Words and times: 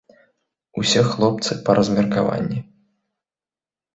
Усе 0.83 1.01
хлопцы, 1.09 1.51
па 1.67 1.71
размеркаванні. 1.79 2.59